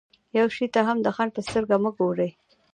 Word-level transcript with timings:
يوه 0.37 0.51
شي 0.55 0.65
ته 0.73 0.79
هم 0.87 0.97
د 1.03 1.07
خنډ 1.15 1.31
په 1.35 1.41
سترګه 1.47 1.75
مه 1.83 1.91
ګورئ. 1.97 2.29